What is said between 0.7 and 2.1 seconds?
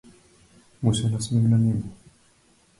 Му се насмевна нему.